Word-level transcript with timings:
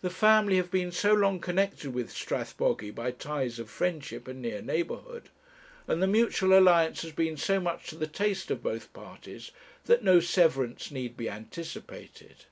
The 0.00 0.08
family 0.08 0.56
have 0.56 0.70
been 0.70 0.90
so 0.90 1.12
long 1.12 1.38
connected 1.38 1.92
with 1.92 2.10
Strathbogy 2.14 2.90
by 2.92 3.10
ties 3.10 3.58
of 3.58 3.68
friendship 3.68 4.26
and 4.26 4.40
near 4.40 4.62
neighbourhood, 4.62 5.28
and 5.86 6.02
the 6.02 6.06
mutual 6.06 6.58
alliance 6.58 7.02
has 7.02 7.12
been 7.12 7.36
so 7.36 7.60
much 7.60 7.88
to 7.88 7.96
the 7.96 8.06
taste 8.06 8.50
of 8.50 8.62
both 8.62 8.90
parties, 8.94 9.50
that 9.84 10.02
no 10.02 10.18
severance 10.18 10.90
need 10.90 11.14
be 11.14 11.28
anticipated.' 11.28 12.46